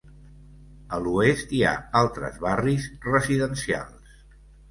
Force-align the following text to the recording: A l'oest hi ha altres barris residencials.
A 0.95 0.97
l'oest 1.07 1.51
hi 1.57 1.59
ha 1.65 1.73
altres 2.01 2.41
barris 2.45 2.87
residencials. 3.09 4.19